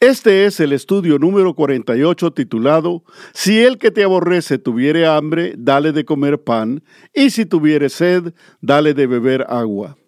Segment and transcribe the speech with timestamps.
[0.00, 3.04] Este es el estudio número 48 titulado
[3.34, 8.32] Si el que te aborrece tuviere hambre, dale de comer pan, y si tuviere sed,
[8.62, 9.98] dale de beber agua.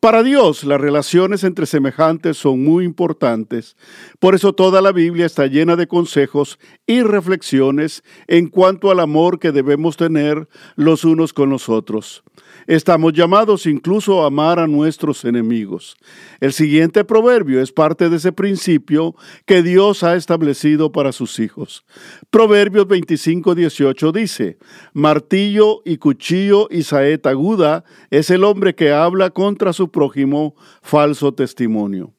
[0.00, 3.76] Para Dios las relaciones entre semejantes son muy importantes,
[4.20, 9.38] por eso toda la Biblia está llena de consejos y reflexiones en cuanto al amor
[9.38, 12.24] que debemos tener los unos con los otros.
[12.66, 15.96] Estamos llamados incluso a amar a nuestros enemigos.
[16.40, 19.14] El siguiente proverbio es parte de ese principio
[19.46, 21.84] que Dios ha establecido para sus hijos.
[22.30, 24.58] Proverbios 25, 18 dice,
[24.92, 31.32] Martillo y cuchillo y saeta aguda es el hombre que habla contra su prójimo falso
[31.32, 32.12] testimonio.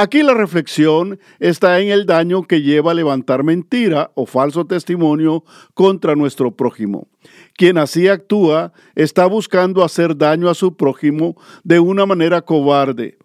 [0.00, 5.42] Aquí la reflexión está en el daño que lleva a levantar mentira o falso testimonio
[5.74, 7.08] contra nuestro prójimo.
[7.58, 13.18] Quien así actúa está buscando hacer daño a su prójimo de una manera cobarde.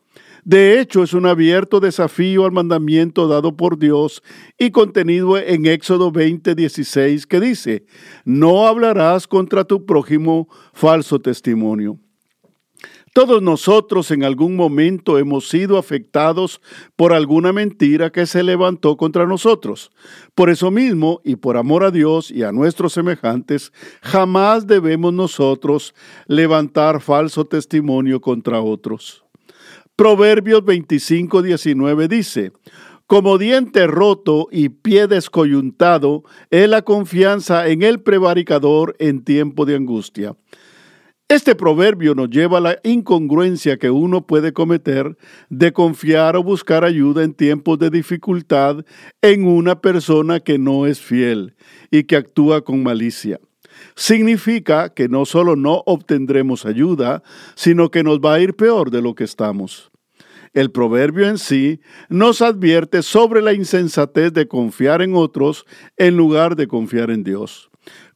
[0.44, 4.24] De hecho, es un abierto desafío al mandamiento dado por Dios
[4.58, 7.86] y contenido en Éxodo 20:16 que dice,
[8.26, 12.00] no hablarás contra tu prójimo falso testimonio.
[13.14, 16.60] Todos nosotros en algún momento hemos sido afectados
[16.96, 19.92] por alguna mentira que se levantó contra nosotros.
[20.34, 25.94] Por eso mismo, y por amor a Dios y a nuestros semejantes, jamás debemos nosotros
[26.26, 29.24] levantar falso testimonio contra otros.
[29.96, 32.52] Proverbios 25, 19 dice,
[33.06, 39.76] como diente roto y pie descoyuntado es la confianza en el prevaricador en tiempo de
[39.76, 40.36] angustia.
[41.34, 45.18] Este proverbio nos lleva a la incongruencia que uno puede cometer
[45.50, 48.86] de confiar o buscar ayuda en tiempos de dificultad
[49.20, 51.56] en una persona que no es fiel
[51.90, 53.40] y que actúa con malicia.
[53.96, 57.24] Significa que no solo no obtendremos ayuda,
[57.56, 59.90] sino que nos va a ir peor de lo que estamos.
[60.54, 65.66] El proverbio en sí nos advierte sobre la insensatez de confiar en otros
[65.98, 67.72] en lugar de confiar en Dios.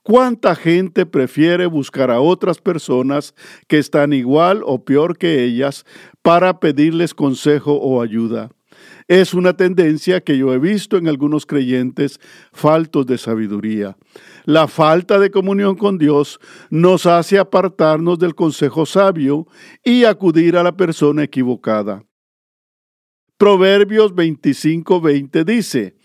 [0.07, 3.35] ¿Cuánta gente prefiere buscar a otras personas
[3.67, 5.85] que están igual o peor que ellas
[6.21, 8.49] para pedirles consejo o ayuda?
[9.09, 12.21] Es una tendencia que yo he visto en algunos creyentes
[12.53, 13.97] faltos de sabiduría.
[14.45, 19.45] La falta de comunión con Dios nos hace apartarnos del consejo sabio
[19.83, 22.05] y acudir a la persona equivocada.
[23.37, 25.96] Proverbios 25:20 dice,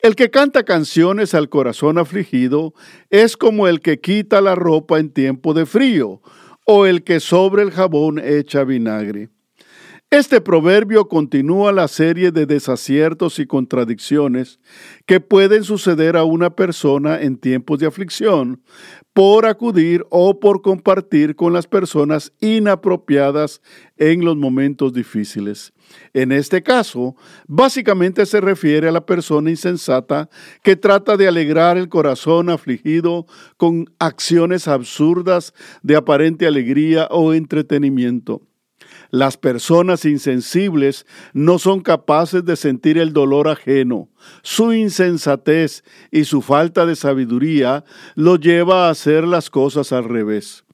[0.00, 2.74] el que canta canciones al corazón afligido
[3.10, 6.20] es como el que quita la ropa en tiempo de frío
[6.64, 9.30] o el que sobre el jabón echa vinagre.
[10.16, 14.58] Este proverbio continúa la serie de desaciertos y contradicciones
[15.04, 18.62] que pueden suceder a una persona en tiempos de aflicción
[19.12, 23.60] por acudir o por compartir con las personas inapropiadas
[23.98, 25.74] en los momentos difíciles.
[26.14, 27.14] En este caso,
[27.46, 30.30] básicamente se refiere a la persona insensata
[30.62, 33.26] que trata de alegrar el corazón afligido
[33.58, 35.52] con acciones absurdas
[35.82, 38.40] de aparente alegría o entretenimiento.
[39.10, 44.08] Las personas insensibles no son capaces de sentir el dolor ajeno.
[44.42, 47.84] Su insensatez y su falta de sabiduría
[48.14, 50.64] lo lleva a hacer las cosas al revés.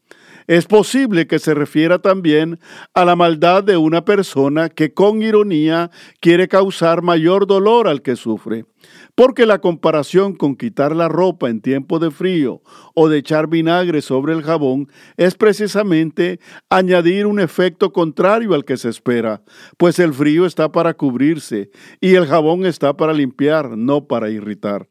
[0.46, 2.58] Es posible que se refiera también
[2.94, 5.90] a la maldad de una persona que con ironía
[6.20, 8.64] quiere causar mayor dolor al que sufre.
[9.14, 12.62] Porque la comparación con quitar la ropa en tiempo de frío
[12.94, 16.40] o de echar vinagre sobre el jabón es precisamente
[16.70, 19.42] añadir un efecto contrario al que se espera,
[19.76, 24.88] pues el frío está para cubrirse y el jabón está para limpiar, no para irritar.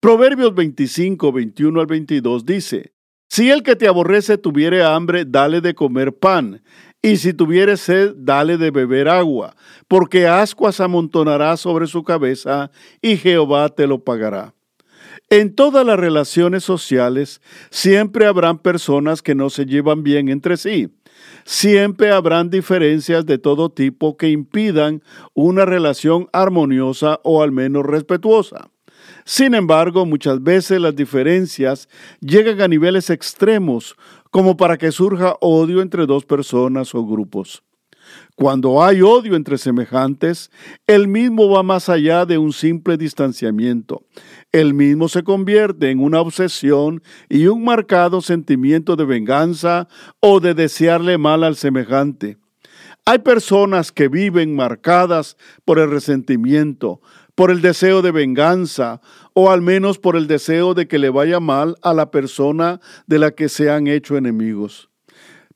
[0.00, 2.92] Proverbios 25, 21 al 22 dice,
[3.28, 6.62] Si el que te aborrece tuviere hambre, dale de comer pan,
[7.06, 9.54] y si tuviere sed, dale de beber agua,
[9.86, 14.54] porque ascuas amontonará sobre su cabeza, y Jehová te lo pagará.
[15.30, 20.88] En todas las relaciones sociales siempre habrán personas que no se llevan bien entre sí.
[21.44, 25.00] Siempre habrán diferencias de todo tipo que impidan
[25.32, 28.70] una relación armoniosa o al menos respetuosa.
[29.28, 31.88] Sin embargo, muchas veces las diferencias
[32.20, 33.96] llegan a niveles extremos
[34.30, 37.64] como para que surja odio entre dos personas o grupos.
[38.36, 40.52] Cuando hay odio entre semejantes,
[40.86, 44.04] el mismo va más allá de un simple distanciamiento.
[44.52, 49.88] El mismo se convierte en una obsesión y un marcado sentimiento de venganza
[50.20, 52.38] o de desearle mal al semejante.
[53.04, 57.00] Hay personas que viven marcadas por el resentimiento,
[57.36, 59.00] por el deseo de venganza
[59.32, 63.20] o al menos por el deseo de que le vaya mal a la persona de
[63.20, 64.90] la que se han hecho enemigos.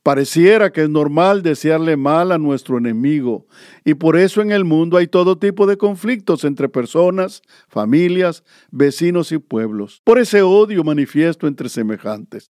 [0.03, 3.45] Pareciera que es normal desearle mal a nuestro enemigo
[3.83, 9.31] y por eso en el mundo hay todo tipo de conflictos entre personas, familias, vecinos
[9.31, 12.51] y pueblos, por ese odio manifiesto entre semejantes.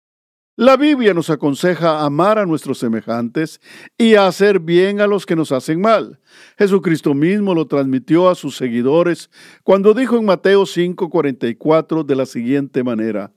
[0.59, 3.61] La Biblia nos aconseja amar a nuestros semejantes
[3.95, 6.19] y hacer bien a los que nos hacen mal.
[6.57, 9.29] Jesucristo mismo lo transmitió a sus seguidores
[9.63, 13.31] cuando dijo en Mateo 5:44 de la siguiente manera,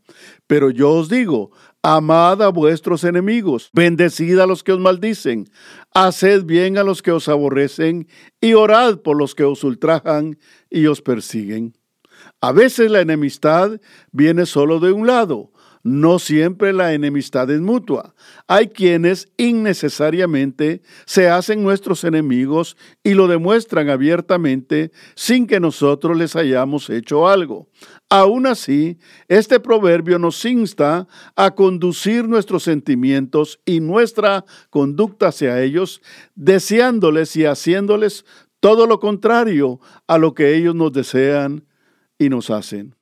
[0.47, 1.51] Pero yo os digo,
[1.83, 5.47] amad a vuestros enemigos, bendecid a los que os maldicen,
[5.93, 8.09] haced bien a los que os aborrecen
[8.41, 10.39] y orad por los que os ultrajan
[10.71, 11.75] y os persiguen.
[12.41, 13.79] A veces la enemistad
[14.11, 18.15] viene solo de un lado, no siempre la enemistad es mutua.
[18.47, 26.37] Hay quienes innecesariamente se hacen nuestros enemigos y lo demuestran abiertamente sin que nosotros les
[26.37, 27.69] hayamos hecho algo.
[28.11, 28.99] Aún así,
[29.29, 36.03] este proverbio nos insta a conducir nuestros sentimientos y nuestra conducta hacia ellos,
[36.35, 38.25] deseándoles y haciéndoles
[38.59, 41.65] todo lo contrario a lo que ellos nos desean
[42.19, 43.00] y nos hacen.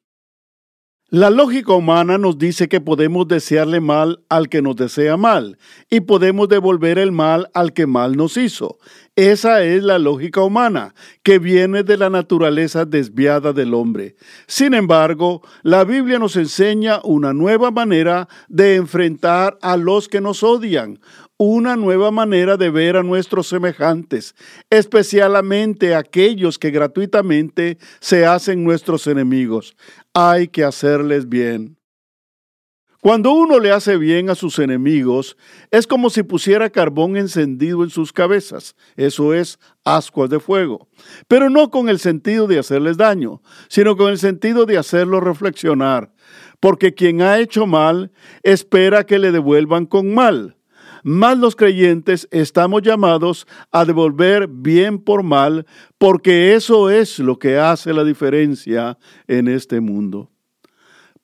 [1.10, 5.56] La lógica humana nos dice que podemos desearle mal al que nos desea mal
[5.88, 8.76] y podemos devolver el mal al que mal nos hizo.
[9.16, 14.16] Esa es la lógica humana, que viene de la naturaleza desviada del hombre.
[14.46, 20.42] Sin embargo, la Biblia nos enseña una nueva manera de enfrentar a los que nos
[20.42, 21.00] odian,
[21.38, 24.34] una nueva manera de ver a nuestros semejantes,
[24.70, 29.76] especialmente aquellos que gratuitamente se hacen nuestros enemigos.
[30.12, 31.78] Hay que hacerles bien.
[33.00, 35.36] Cuando uno le hace bien a sus enemigos,
[35.70, 40.88] es como si pusiera carbón encendido en sus cabezas, eso es, ascuas de fuego,
[41.28, 46.12] pero no con el sentido de hacerles daño, sino con el sentido de hacerlos reflexionar,
[46.58, 48.10] porque quien ha hecho mal
[48.42, 50.57] espera que le devuelvan con mal
[51.08, 55.66] más los creyentes estamos llamados a devolver bien por mal,
[55.96, 60.30] porque eso es lo que hace la diferencia en este mundo.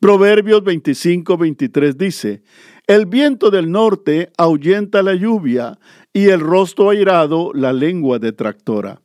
[0.01, 2.43] Proverbios 25, 23 dice,
[2.87, 5.79] El viento del norte ahuyenta la lluvia
[6.13, 9.04] y el rostro airado la lengua detractora.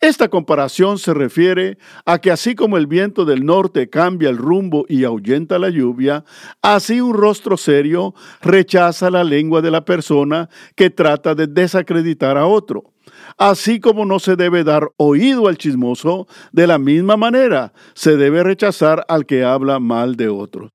[0.00, 4.86] Esta comparación se refiere a que así como el viento del norte cambia el rumbo
[4.88, 6.24] y ahuyenta la lluvia,
[6.62, 12.46] así un rostro serio rechaza la lengua de la persona que trata de desacreditar a
[12.46, 12.92] otro.
[13.36, 18.44] Así como no se debe dar oído al chismoso, de la misma manera se debe
[18.44, 20.70] rechazar al que habla mal de otros.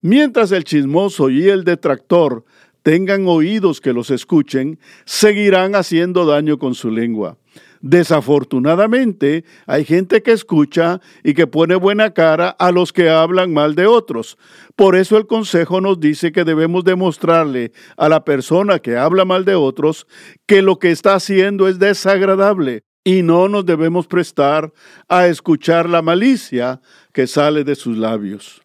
[0.00, 2.44] Mientras el chismoso y el detractor
[2.84, 7.36] tengan oídos que los escuchen, seguirán haciendo daño con su lengua.
[7.82, 13.74] Desafortunadamente, hay gente que escucha y que pone buena cara a los que hablan mal
[13.74, 14.38] de otros.
[14.76, 19.44] Por eso el consejo nos dice que debemos demostrarle a la persona que habla mal
[19.44, 20.06] de otros
[20.46, 24.72] que lo que está haciendo es desagradable y no nos debemos prestar
[25.08, 26.80] a escuchar la malicia
[27.12, 28.62] que sale de sus labios.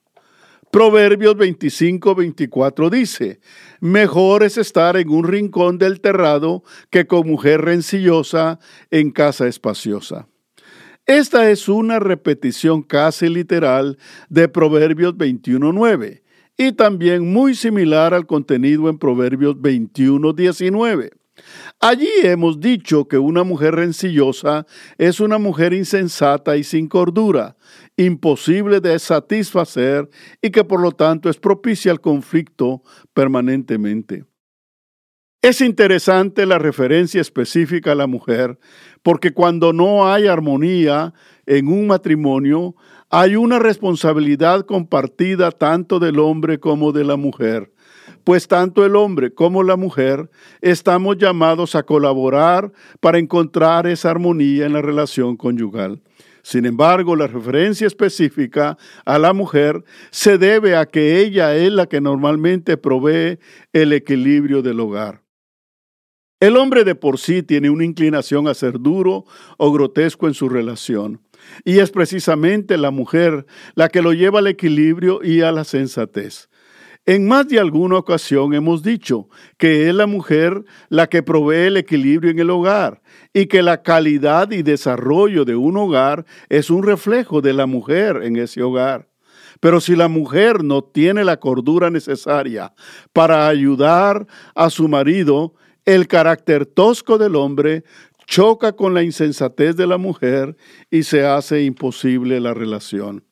[0.77, 3.39] Proverbios 25, 24 dice,
[3.79, 8.60] Mejor es estar en un rincón del terrado que con mujer rencillosa
[8.91, 10.27] en casa espaciosa.
[11.07, 13.98] Esta es una repetición casi literal
[14.29, 16.22] de Proverbios 21.9
[16.57, 21.10] y también muy similar al contenido en Proverbios 21.19.
[21.79, 24.65] Allí hemos dicho que una mujer rencillosa
[24.98, 27.55] es una mujer insensata y sin cordura,
[27.96, 30.10] imposible de satisfacer
[30.41, 32.81] y que por lo tanto es propicia al conflicto
[33.13, 34.25] permanentemente.
[35.43, 38.57] Es interesante la referencia específica a la mujer,
[39.03, 41.13] porque cuando no hay armonía
[41.46, 42.75] en un matrimonio,
[43.12, 47.72] hay una responsabilidad compartida tanto del hombre como de la mujer
[48.27, 50.29] pues tanto el hombre como la mujer
[50.60, 56.01] estamos llamados a colaborar para encontrar esa armonía en la relación conyugal.
[56.43, 59.81] Sin embargo, la referencia específica a la mujer
[60.12, 63.39] se debe a que ella es la que normalmente provee
[63.72, 65.24] el equilibrio del hogar.
[66.41, 69.24] El hombre de por sí tiene una inclinación a ser duro
[69.57, 71.22] o grotesco en su relación,
[71.63, 76.50] y es precisamente la mujer la que lo lleva al equilibrio y a la sensatez.
[77.07, 81.77] En más de alguna ocasión hemos dicho que es la mujer la que provee el
[81.77, 83.01] equilibrio en el hogar
[83.33, 88.23] y que la calidad y desarrollo de un hogar es un reflejo de la mujer
[88.23, 89.07] en ese hogar.
[89.61, 92.73] Pero si la mujer no tiene la cordura necesaria
[93.13, 95.53] para ayudar a su marido,
[95.85, 97.85] el carácter tosco del hombre
[98.25, 100.57] choca con la insensatez de la mujer
[100.91, 103.23] y se hace imposible la relación.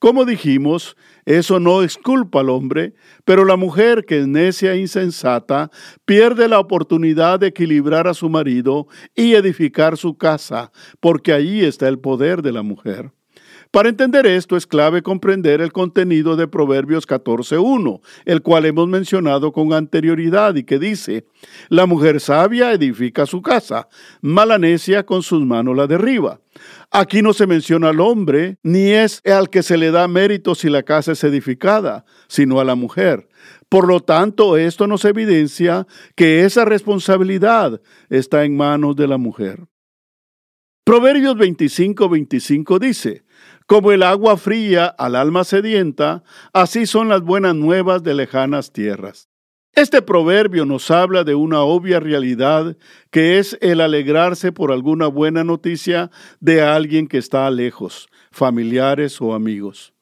[0.00, 4.78] Como dijimos, eso no es culpa al hombre, pero la mujer que es necia e
[4.78, 5.70] insensata
[6.04, 11.88] pierde la oportunidad de equilibrar a su marido y edificar su casa, porque allí está
[11.88, 13.12] el poder de la mujer.
[13.74, 19.50] Para entender esto es clave comprender el contenido de Proverbios 14.1, el cual hemos mencionado
[19.50, 21.26] con anterioridad y que dice,
[21.70, 23.88] la mujer sabia edifica su casa,
[24.20, 26.40] mala necia con sus manos la derriba.
[26.92, 30.70] Aquí no se menciona al hombre, ni es al que se le da mérito si
[30.70, 33.28] la casa es edificada, sino a la mujer.
[33.68, 39.66] Por lo tanto, esto nos evidencia que esa responsabilidad está en manos de la mujer.
[40.84, 43.23] Proverbios 25-25 dice,
[43.66, 49.28] como el agua fría al alma sedienta, así son las buenas nuevas de lejanas tierras.
[49.72, 52.76] Este proverbio nos habla de una obvia realidad
[53.10, 59.34] que es el alegrarse por alguna buena noticia de alguien que está lejos, familiares o
[59.34, 59.93] amigos.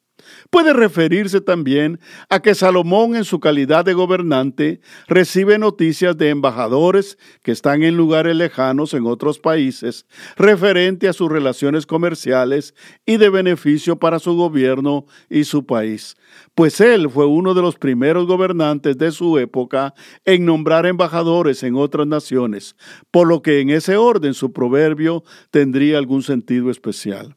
[0.51, 7.19] Puede referirse también a que Salomón en su calidad de gobernante recibe noticias de embajadores
[7.43, 12.75] que están en lugares lejanos en otros países referente a sus relaciones comerciales
[13.07, 16.17] y de beneficio para su gobierno y su país,
[16.55, 21.77] pues él fue uno de los primeros gobernantes de su época en nombrar embajadores en
[21.77, 22.77] otras naciones,
[23.11, 27.37] por lo que en ese orden su proverbio tendría algún sentido especial.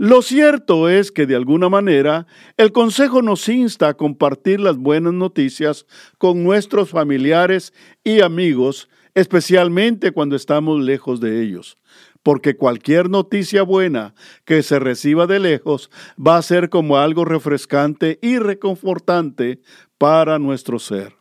[0.00, 5.12] Lo cierto es que de alguna manera el Consejo nos insta a compartir las buenas
[5.12, 5.86] noticias
[6.18, 7.74] con nuestros familiares
[8.04, 11.78] y amigos, especialmente cuando estamos lejos de ellos,
[12.22, 14.14] porque cualquier noticia buena
[14.44, 19.60] que se reciba de lejos va a ser como algo refrescante y reconfortante
[19.98, 21.16] para nuestro ser.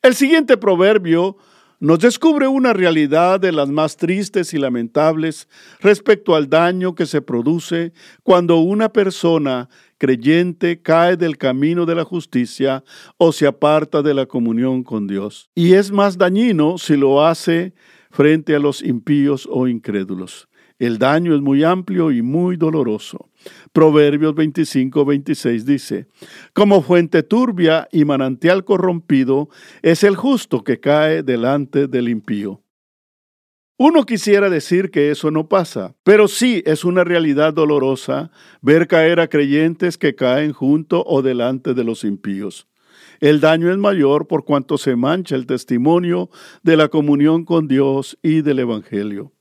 [0.00, 1.38] El siguiente proverbio
[1.84, 5.50] nos descubre una realidad de las más tristes y lamentables
[5.80, 12.04] respecto al daño que se produce cuando una persona creyente cae del camino de la
[12.04, 12.84] justicia
[13.18, 15.50] o se aparta de la comunión con Dios.
[15.54, 17.74] Y es más dañino si lo hace
[18.10, 20.48] frente a los impíos o incrédulos.
[20.78, 23.28] El daño es muy amplio y muy doloroso.
[23.72, 26.06] Proverbios 25, 26 dice,
[26.52, 29.48] Como fuente turbia y manantial corrompido
[29.82, 32.60] es el justo que cae delante del impío.
[33.76, 38.30] Uno quisiera decir que eso no pasa, pero sí es una realidad dolorosa
[38.62, 42.68] ver caer a creyentes que caen junto o delante de los impíos.
[43.18, 46.30] El daño es mayor por cuanto se mancha el testimonio
[46.62, 49.32] de la comunión con Dios y del Evangelio.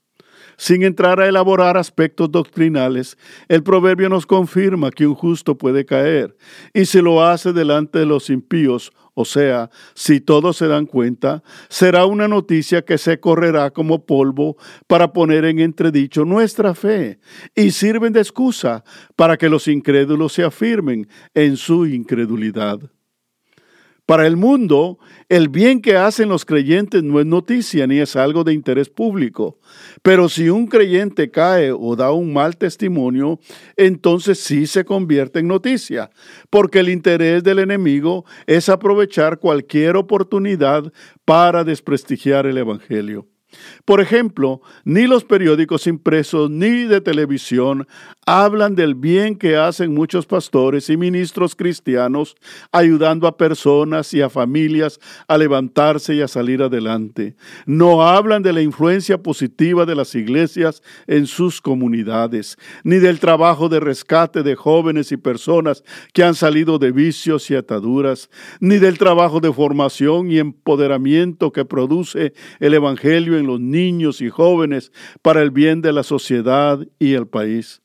[0.58, 3.18] Sin entrar a elaborar aspectos doctrinales,
[3.48, 6.36] el proverbio nos confirma que un justo puede caer,
[6.74, 11.44] y si lo hace delante de los impíos, o sea, si todos se dan cuenta,
[11.70, 14.58] será una noticia que se correrá como polvo
[14.88, 17.20] para poner en entredicho nuestra fe,
[17.56, 18.84] y sirven de excusa
[19.16, 22.80] para que los incrédulos se afirmen en su incredulidad.
[24.06, 28.44] Para el mundo, el bien que hacen los creyentes no es noticia ni es algo
[28.44, 29.60] de interés público.
[30.02, 33.40] Pero si un creyente cae o da un mal testimonio,
[33.78, 36.12] entonces sí se convierte en noticia,
[36.50, 40.92] porque el interés del enemigo es aprovechar cualquier oportunidad
[41.24, 43.33] para desprestigiar el Evangelio.
[43.86, 47.88] Por ejemplo, ni los periódicos impresos ni de televisión
[48.26, 52.36] hablan del bien que hacen muchos pastores y ministros cristianos
[52.72, 57.36] ayudando a personas y a familias a levantarse y a salir adelante.
[57.66, 63.70] No hablan de la influencia positiva de las iglesias en sus comunidades, ni del trabajo
[63.70, 65.84] de rescate de jóvenes y personas
[66.14, 68.30] que han salido de vicios y ataduras,
[68.60, 74.30] ni del trabajo de formación y empoderamiento que produce el Evangelio en los niños y
[74.30, 77.82] jóvenes para el bien de la sociedad y el país.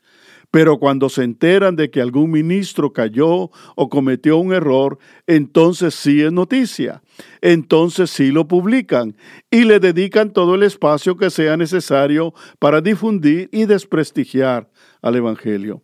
[0.50, 6.23] Pero cuando se enteran de que algún ministro cayó o cometió un error, entonces sí
[6.23, 7.03] es noticia.
[7.43, 9.17] Entonces sí lo publican
[9.50, 14.71] y le dedican todo el espacio que sea necesario para difundir y desprestigiar
[15.03, 15.83] al Evangelio.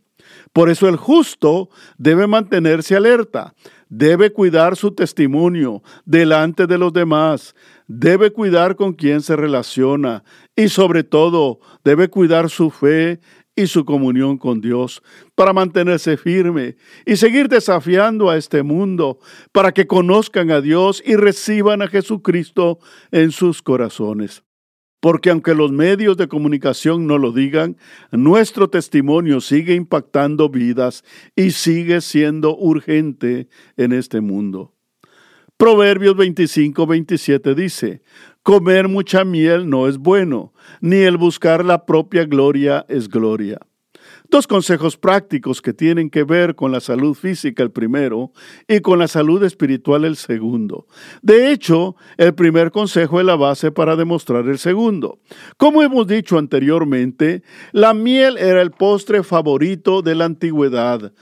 [0.52, 3.54] Por eso el justo debe mantenerse alerta,
[3.88, 7.54] debe cuidar su testimonio delante de los demás,
[7.87, 10.25] debe cuidar con quién se relaciona
[10.57, 13.21] y sobre todo debe cuidar su fe
[13.57, 15.03] y su comunión con Dios,
[15.35, 16.76] para mantenerse firme
[17.07, 19.19] y seguir desafiando a este mundo,
[19.53, 22.79] para que conozcan a Dios y reciban a Jesucristo
[23.12, 24.43] en sus corazones.
[25.00, 27.76] Porque aunque los medios de comunicación no lo digan,
[28.11, 31.05] nuestro testimonio sigue impactando vidas
[31.37, 34.74] y sigue siendo urgente en este mundo.
[35.56, 38.02] Proverbios 25, 27 dice,
[38.42, 43.61] Comer mucha miel no es bueno, ni el buscar la propia gloria es gloria.
[44.28, 48.32] Dos consejos prácticos que tienen que ver con la salud física el primero
[48.66, 50.88] y con la salud espiritual el segundo.
[51.23, 55.20] De hecho, el primer consejo es la base para demostrar el segundo.
[55.56, 61.12] Como hemos dicho anteriormente, la miel era el postre favorito de la antigüedad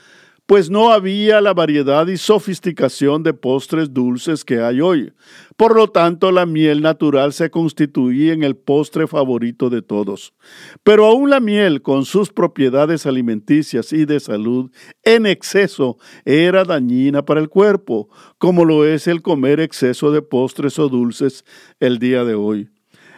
[0.53, 5.15] pues no había la variedad y sofisticación de postres dulces que hay hoy.
[5.57, 10.35] Por lo tanto, la miel natural se constituía en el postre favorito de todos.
[10.83, 14.71] Pero aún la miel, con sus propiedades alimenticias y de salud,
[15.05, 20.79] en exceso era dañina para el cuerpo, como lo es el comer exceso de postres
[20.79, 21.47] o dulces
[21.81, 22.69] el día de hoy.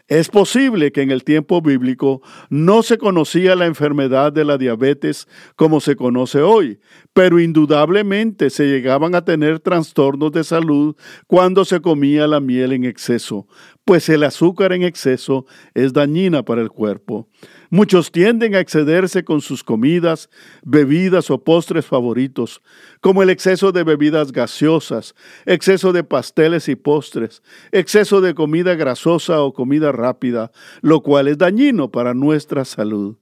[0.07, 2.21] Es posible que en el tiempo bíblico
[2.51, 6.79] no se conocía la enfermedad de la diabetes como se conoce hoy,
[7.15, 10.95] pero indudablemente se llegaban a tener trastornos de salud
[11.27, 13.49] cuando se comía la miel en exceso,
[13.87, 17.31] pues el azúcar en exceso es dañina para el cuerpo.
[17.71, 20.29] Muchos tienden a excederse con sus comidas,
[20.63, 22.63] bebidas o postres favoritos,
[23.01, 25.15] como el exceso de bebidas gaseosas,
[25.47, 27.43] exceso de pasteles y postres,
[27.73, 30.51] exceso de comida grasosa o comida rápida,
[30.83, 33.17] lo cual es dañino para nuestra salud.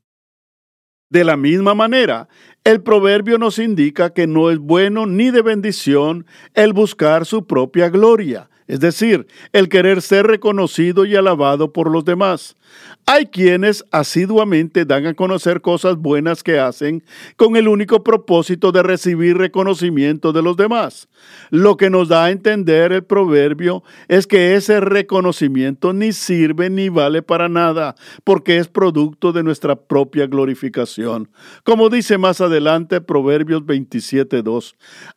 [1.13, 2.29] De la misma manera,
[2.65, 7.91] el proverbio nos indica que no es bueno ni de bendición el buscar su propia
[7.91, 12.57] gloria, es decir, el querer ser reconocido y alabado por los demás.
[13.05, 17.03] Hay quienes asiduamente dan a conocer cosas buenas que hacen
[17.37, 21.09] con el único propósito de recibir reconocimiento de los demás.
[21.51, 26.89] Lo que nos da a entender el proverbio es que ese reconocimiento ni sirve ni
[26.89, 31.29] vale para nada, porque es producto de nuestra propia glorificación.
[31.65, 34.75] Como dice más adelante Proverbios 27.2,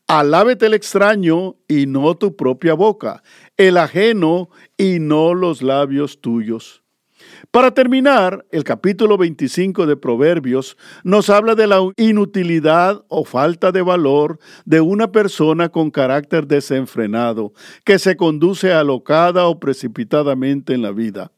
[0.08, 3.24] alábete el extraño y no tu propia boca,
[3.58, 6.84] el ajeno y no los labios tuyos.
[7.52, 13.82] Para terminar, el capítulo 25 de Proverbios nos habla de la inutilidad o falta de
[13.82, 20.92] valor de una persona con carácter desenfrenado, que se conduce alocada o precipitadamente en la
[20.92, 21.32] vida.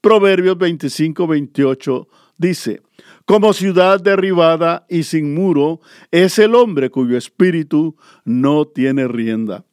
[0.00, 2.06] Proverbios 25-28
[2.38, 2.82] dice,
[3.24, 5.80] como ciudad derribada y sin muro
[6.12, 9.65] es el hombre cuyo espíritu no tiene rienda.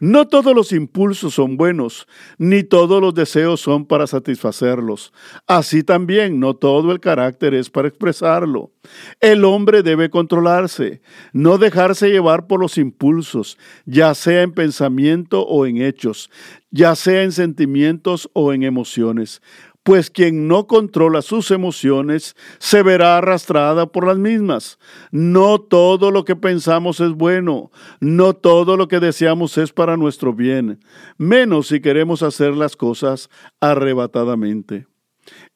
[0.00, 2.08] No todos los impulsos son buenos,
[2.38, 5.12] ni todos los deseos son para satisfacerlos.
[5.46, 8.72] Así también no todo el carácter es para expresarlo.
[9.20, 11.02] El hombre debe controlarse,
[11.34, 16.30] no dejarse llevar por los impulsos, ya sea en pensamiento o en hechos,
[16.70, 19.42] ya sea en sentimientos o en emociones
[19.90, 24.78] pues quien no controla sus emociones se verá arrastrada por las mismas.
[25.10, 30.32] No todo lo que pensamos es bueno, no todo lo que deseamos es para nuestro
[30.32, 30.78] bien,
[31.18, 34.86] menos si queremos hacer las cosas arrebatadamente.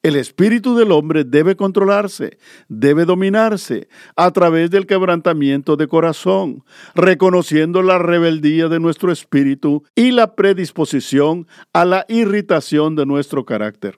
[0.03, 7.81] El espíritu del hombre debe controlarse, debe dominarse a través del quebrantamiento de corazón, reconociendo
[7.81, 13.97] la rebeldía de nuestro espíritu y la predisposición a la irritación de nuestro carácter.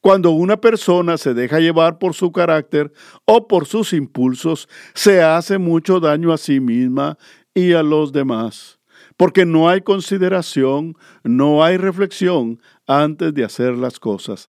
[0.00, 2.92] Cuando una persona se deja llevar por su carácter
[3.24, 7.18] o por sus impulsos, se hace mucho daño a sí misma
[7.54, 8.80] y a los demás,
[9.16, 14.51] porque no hay consideración, no hay reflexión antes de hacer las cosas.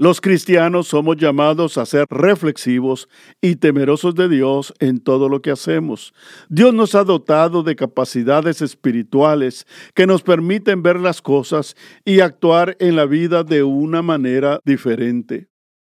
[0.00, 3.06] Los cristianos somos llamados a ser reflexivos
[3.42, 6.14] y temerosos de Dios en todo lo que hacemos.
[6.48, 12.78] Dios nos ha dotado de capacidades espirituales que nos permiten ver las cosas y actuar
[12.80, 15.48] en la vida de una manera diferente.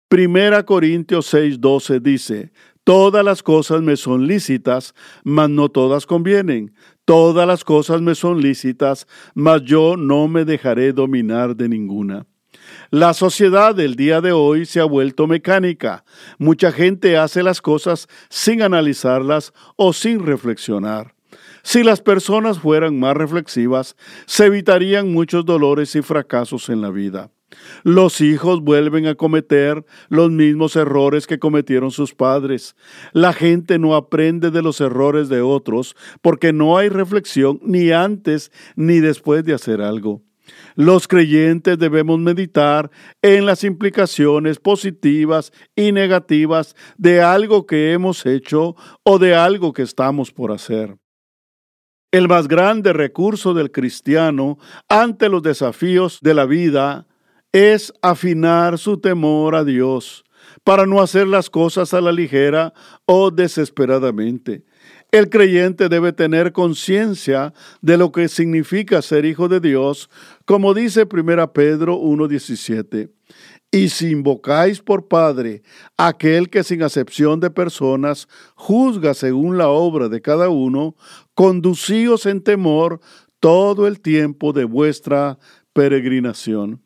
[0.09, 2.51] Primera Corintios 6:12 dice,
[2.83, 6.75] Todas las cosas me son lícitas, mas no todas convienen.
[7.05, 12.27] Todas las cosas me son lícitas, mas yo no me dejaré dominar de ninguna.
[12.93, 16.05] La sociedad del día de hoy se ha vuelto mecánica.
[16.37, 21.15] Mucha gente hace las cosas sin analizarlas o sin reflexionar.
[21.63, 23.95] Si las personas fueran más reflexivas,
[24.27, 27.31] se evitarían muchos dolores y fracasos en la vida.
[27.81, 32.75] Los hijos vuelven a cometer los mismos errores que cometieron sus padres.
[33.11, 38.51] La gente no aprende de los errores de otros porque no hay reflexión ni antes
[38.75, 40.21] ni después de hacer algo.
[40.75, 42.89] Los creyentes debemos meditar
[43.21, 49.83] en las implicaciones positivas y negativas de algo que hemos hecho o de algo que
[49.83, 50.97] estamos por hacer.
[52.11, 57.07] El más grande recurso del cristiano ante los desafíos de la vida
[57.51, 60.23] es afinar su temor a Dios
[60.63, 62.73] para no hacer las cosas a la ligera
[63.05, 64.63] o desesperadamente.
[65.13, 70.09] El creyente debe tener conciencia de lo que significa ser hijo de Dios,
[70.45, 73.11] como dice 1 Pedro 1.17.
[73.69, 75.61] Y si invocáis por Padre
[75.97, 80.95] aquel que sin acepción de personas juzga según la obra de cada uno,
[81.35, 82.99] conducíos en temor
[83.39, 85.37] todo el tiempo de vuestra
[85.73, 86.81] peregrinación.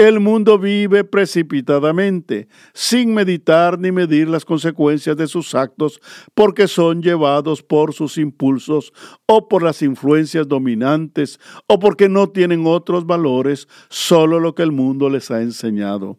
[0.00, 6.00] El mundo vive precipitadamente, sin meditar ni medir las consecuencias de sus actos,
[6.34, 8.94] porque son llevados por sus impulsos
[9.26, 14.72] o por las influencias dominantes o porque no tienen otros valores, solo lo que el
[14.72, 16.16] mundo les ha enseñado.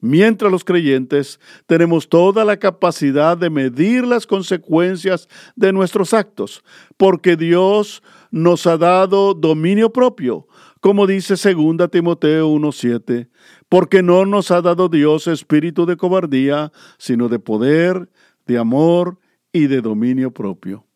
[0.00, 6.64] Mientras los creyentes tenemos toda la capacidad de medir las consecuencias de nuestros actos,
[6.96, 10.48] porque Dios nos ha dado dominio propio
[10.80, 13.28] como dice 2 Timoteo 1:7,
[13.68, 18.10] porque no nos ha dado Dios espíritu de cobardía, sino de poder,
[18.46, 19.18] de amor
[19.52, 20.86] y de dominio propio.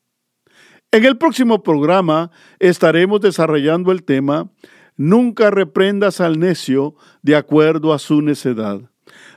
[0.90, 4.51] En el próximo programa estaremos desarrollando el tema
[4.97, 8.81] Nunca reprendas al necio de acuerdo a su necedad.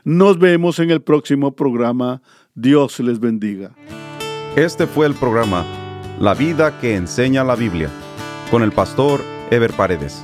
[0.04, 2.22] Nos vemos en el próximo programa.
[2.54, 3.76] Dios les bendiga.
[4.56, 5.66] Este fue el programa
[6.20, 7.90] La vida que enseña la Biblia
[8.52, 10.24] con el pastor Ever Paredes.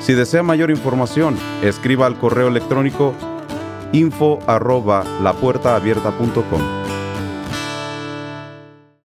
[0.00, 3.14] Si desea mayor información, escriba al correo electrónico
[3.92, 6.77] info arroba lapuertaabierta.com.